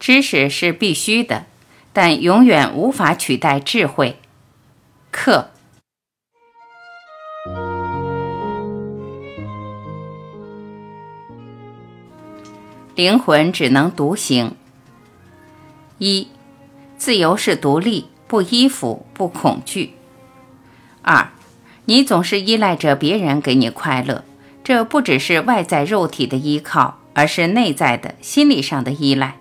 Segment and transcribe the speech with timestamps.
[0.00, 1.44] 知识是必须的，
[1.92, 4.16] 但永远无法取代智慧。
[5.10, 5.50] 克。
[12.94, 14.56] 灵魂只能独行。
[15.98, 16.28] 一，
[16.96, 19.94] 自由是独立，不依附，不恐惧。
[21.02, 21.30] 二，
[21.84, 24.24] 你总是依赖着别人给你快乐，
[24.64, 29.36] 这不只是外在肉体的依靠，而是内在的心理上的依赖。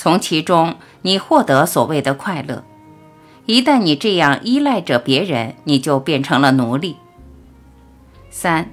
[0.00, 2.62] 从其中，你获得所谓的快乐。
[3.46, 6.94] 一旦你这样依赖着别人，你就变成了奴隶。
[8.30, 8.70] 三，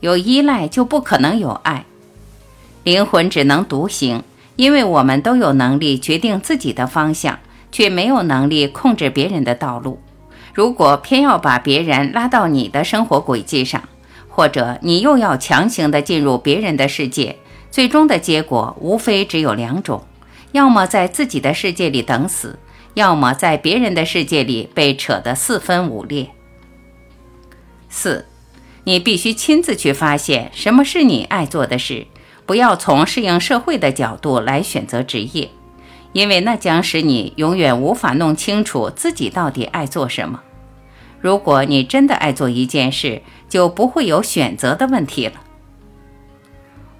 [0.00, 1.84] 有依赖就不可能有爱。
[2.82, 4.22] 灵魂只能独行，
[4.56, 7.38] 因为我们都有能力决定自己的方向，
[7.70, 10.00] 却没有能力控制别人的道路。
[10.54, 13.82] 如果偏要把别人拉到你的生活轨迹上，
[14.30, 17.36] 或者你又要强行的进入别人的世界，
[17.70, 20.02] 最终的结果无非只有两种：
[20.54, 22.60] 要么在自己的世界里等死，
[22.94, 26.30] 要么在别人的世界里被扯得四分五裂。
[27.88, 28.26] 四，
[28.84, 32.06] 你必须亲自去发现什么是你爱做的事。
[32.46, 35.50] 不要从适应社会的角度来选择职业，
[36.12, 40.40] 因为那将使你永远无法弄清楚自己到底爱做什么。
[41.20, 45.32] 如果你真的爱做一件事，就不会有选择的问题了。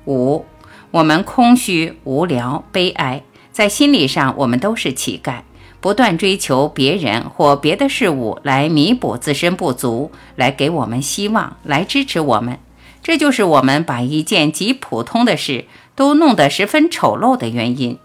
[0.06, 0.44] 五，
[0.91, 3.22] 我们空虚、无聊、悲哀，
[3.55, 5.42] 在心理上我们都是乞丐，
[5.80, 12.58] 不断追求别人或别的事物来弥补自身不足，来给我们希望，来支持我们。
[13.00, 17.96] 这就是我们把一件极普通的事都弄得十分丑陋的原因。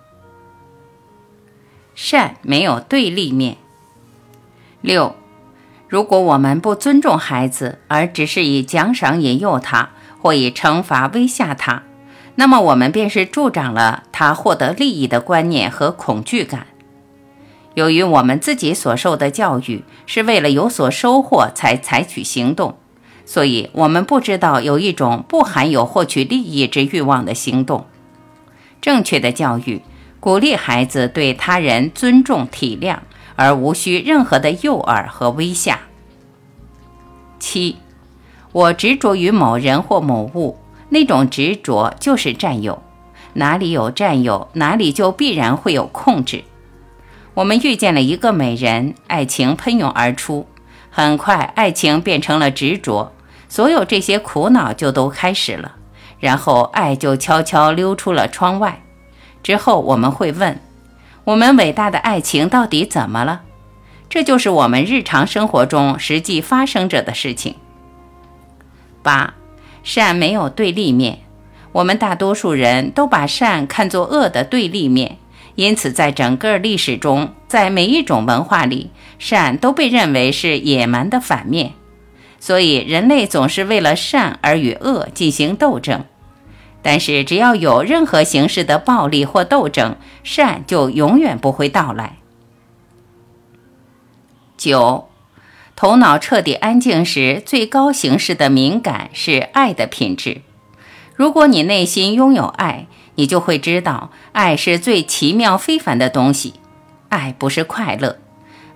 [1.95, 3.57] 善没有对立面。
[4.81, 5.15] 六，
[5.87, 9.89] 如果我们不尊重孩子，而只是以奖赏引诱他，
[10.21, 11.81] 或以惩罚威吓他，
[12.39, 16.67] 那么我们便是助长了他获得利益的观念和恐惧感。
[17.73, 22.77] 由于我们自己所受的教育是为了有所收获才采取行动。
[23.25, 27.85] 所以，我们不知道有一种不含有获取利益之欲望的行动。
[28.79, 29.81] 正确的教育
[30.21, 32.99] 鼓励孩子对他人尊重体谅，
[33.35, 35.81] 而无需任何的诱饵和威吓。
[37.37, 37.75] 七，
[38.53, 40.57] 我执着于某人或某物，
[40.89, 42.81] 那种执着就是占有。
[43.33, 46.43] 哪里有占有，哪里就必然会有控制。
[47.35, 50.47] 我们遇见了一个美人，爱情喷涌而出，
[50.89, 53.13] 很快，爱情变成了执着。
[53.47, 55.75] 所有这些苦恼就都开始了，
[56.19, 58.81] 然后爱就悄悄溜出了窗外。
[59.41, 60.59] 之后我们会问：
[61.23, 63.41] 我们伟大的爱情到底怎么了？
[64.09, 67.55] 这就是我们日常生活中实际发生着的事情。
[69.03, 69.35] 八，
[69.89, 71.17] 善没有对立面。
[71.71, 75.17] 我们大多数人都把善看作恶的对立面，
[75.55, 81.73] 因此在整个历史中，在每一种文化里，善都被认为是野蛮的反面。
[82.39, 86.05] 所以，人类总是为了善而与恶进行斗争。
[86.83, 92.17] 但是，只要有任何形式的暴力或斗争，善就永远不会到来。
[94.55, 95.08] 九，
[95.79, 100.41] 头脑彻底安静时，最高形式的敏感是爱的品质。
[101.15, 106.55] 如果你内心拥有爱，你就会知道，爱是最奇妙非凡的东西。
[107.07, 108.17] 爱不是快乐，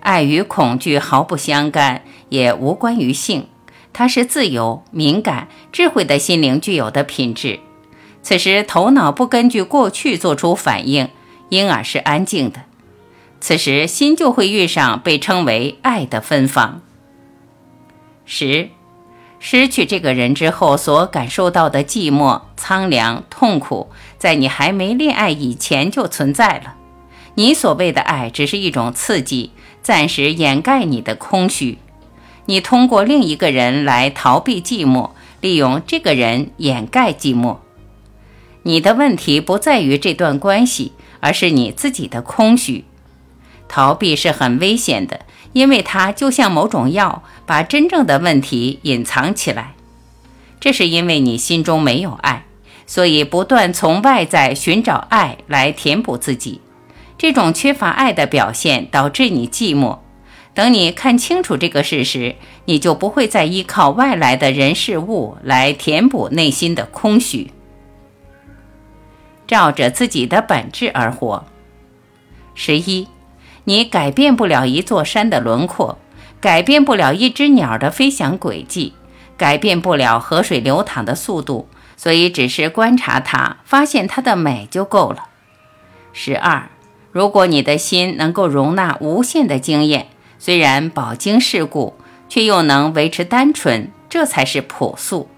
[0.00, 2.00] 爱与恐惧毫不相干，
[2.30, 3.48] 也无关于性。
[3.92, 7.60] 它是自由、敏感、智慧的心灵具有的品质。
[8.22, 11.10] 此时，头脑不根据过去做出反应，
[11.50, 12.62] 因而是安静的。
[13.42, 16.80] 此时，心就会遇上被称为爱的芬芳。
[18.24, 18.70] 十，
[19.38, 26.76] 失去这个人之后所感受到的寂寞、苍凉、痛苦，在你还没恋爱以前就存在了。
[27.34, 29.50] 你所谓的爱，只是一种刺激，
[29.82, 31.78] 暂时掩盖你的空虚。
[32.46, 35.10] 你通过另一个人来逃避寂寞，
[35.40, 37.58] 利用这个人掩盖寂寞。
[38.62, 42.84] 你的问题不在于这段关系，而是你自己的空虚。
[43.68, 45.20] 逃避是很危险的，
[45.54, 49.74] 因为它就像某种药，把真正的问题隐藏起来。
[50.60, 52.44] 这是因为你心中没有爱，
[52.86, 56.60] 所以不断从外在寻找爱来填补自己。
[57.16, 59.98] 这种缺乏爱的表现导致你寂寞。
[60.52, 67.50] 等你看清楚这个事实，你就不会再依靠外来的人事物来填补内心的空虚。
[69.46, 71.44] 照着自己的本质而活。
[72.54, 73.08] 十一，
[73.64, 75.98] 你改变不了一座山的轮廓，
[76.40, 78.92] 改变不了一只鸟的飞翔轨迹，
[79.36, 85.28] 改变不了河水流淌的速度，所以只是观察它，发现它的美就够了。
[86.12, 86.68] 十二，
[87.10, 90.08] 如果你的心能够容纳无限的经验，
[90.38, 91.94] 虽然饱经世故，
[92.28, 95.28] 却又能维持单纯，这才是朴素。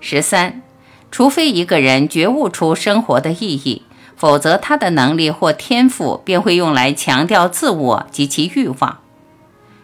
[0.00, 0.62] 十三，
[1.10, 3.82] 除非一个人觉悟出生活的意义，
[4.24, 9.00] 否则他的能力或天赋便会用来强调自我及其欲望。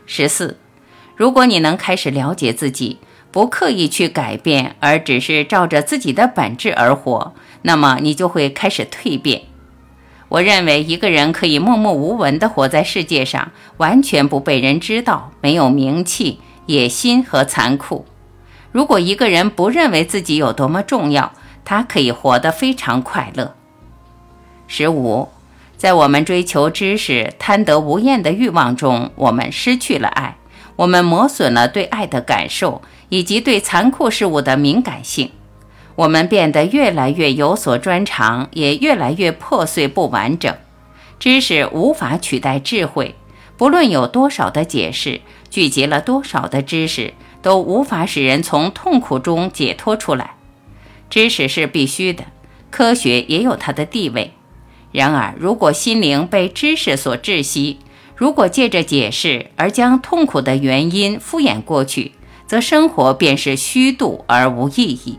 [0.07, 0.57] 十四，
[1.15, 3.01] 如果你能开始了解自己，
[3.31, 9.43] 不刻意去改变，而只是照着自己的本质而活，那么你就会开始蜕变。
[10.31, 18.07] 我认为一个人可以默默无闻地活在世界上，完全不被人知道，没有名气、野心和残酷。
[18.73, 21.31] 如果一个人不认为自己有多么重要，
[21.63, 23.57] 他可以活得非常快乐。
[24.73, 25.29] 十五，
[25.77, 30.37] 在我们追求知识、贪得无厌的欲望中，我们失去了爱，
[30.77, 35.33] 我们磨损了对爱的感受以及对残酷事物的敏感性。
[35.97, 40.55] 我们变得越来越有所专长，也越来越破碎不完整。
[41.19, 43.17] 知识无法取代智慧，
[43.57, 45.21] 不论有多少的解释，
[45.51, 50.35] 聚集了多少的知识，都无法使人从痛苦中解脱出来。
[51.11, 52.27] 知识是必须的，
[52.71, 54.33] 科学也有它的地位。
[54.93, 57.79] 然而，如果心灵被知识所窒息，
[58.17, 62.13] 如果借着解释而将痛苦的原因敷衍过去，
[62.47, 65.19] 则生活便是虚度而无意义。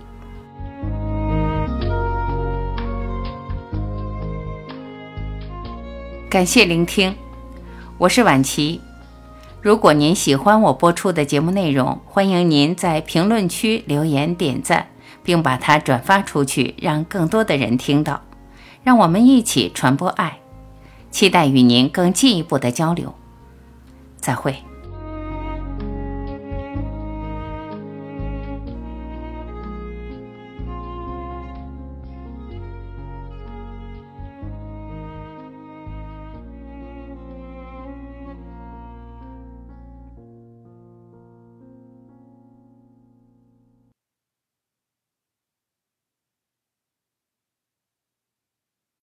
[6.30, 7.16] 感谢聆听，
[7.98, 8.82] 我是婉琪。
[9.62, 14.88] 如果您喜欢我播出的节目内容，欢迎您在评论区留言点赞，
[15.24, 18.22] 并把它转发出去，让更多的人听到。
[18.83, 20.39] 让我们一起传播爱，
[21.12, 23.13] 期待与您更进一步的交流。
[24.19, 24.71] 再会。